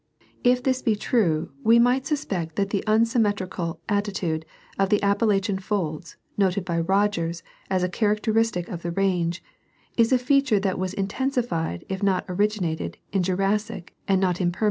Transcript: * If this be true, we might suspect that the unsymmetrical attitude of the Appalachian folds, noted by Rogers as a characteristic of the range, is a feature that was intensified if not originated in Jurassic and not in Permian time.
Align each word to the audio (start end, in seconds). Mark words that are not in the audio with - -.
* 0.27 0.43
If 0.53 0.63
this 0.63 0.81
be 0.81 0.95
true, 0.95 1.51
we 1.63 1.77
might 1.77 2.07
suspect 2.07 2.55
that 2.55 2.71
the 2.71 2.83
unsymmetrical 2.87 3.79
attitude 3.87 4.47
of 4.79 4.89
the 4.89 4.99
Appalachian 5.03 5.59
folds, 5.59 6.17
noted 6.39 6.65
by 6.65 6.79
Rogers 6.79 7.43
as 7.69 7.83
a 7.83 7.87
characteristic 7.87 8.67
of 8.67 8.81
the 8.81 8.89
range, 8.89 9.43
is 9.97 10.11
a 10.11 10.17
feature 10.17 10.59
that 10.61 10.79
was 10.79 10.95
intensified 10.95 11.85
if 11.87 12.01
not 12.01 12.25
originated 12.27 12.97
in 13.13 13.21
Jurassic 13.21 13.93
and 14.07 14.19
not 14.19 14.41
in 14.41 14.47
Permian 14.51 14.53
time. 14.53 14.59